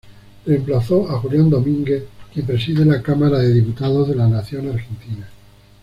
[0.47, 5.29] Reemplazó a Julián Domínguez, quien preside la Cámara de Diputados de la Nación Argentina.